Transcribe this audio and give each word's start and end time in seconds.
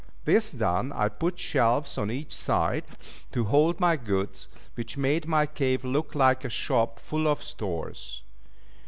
This 0.25 0.51
done, 0.51 0.91
I 0.93 1.09
put 1.09 1.37
shelves 1.37 1.95
on 1.95 2.09
each 2.09 2.33
side, 2.33 2.85
to 3.33 3.43
hold 3.43 3.79
my 3.79 3.95
goods, 3.97 4.47
which 4.73 4.97
made 4.97 5.27
my 5.27 5.45
cave 5.45 5.85
look 5.85 6.15
like 6.15 6.43
a 6.43 6.49
shop 6.49 6.97
full 6.99 7.27
of 7.27 7.43
stores. 7.43 8.23